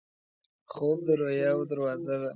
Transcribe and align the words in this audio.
خوب 0.73 0.97
د 1.07 1.09
رویاوو 1.21 1.69
دروازه 1.71 2.15
ده 2.21 2.29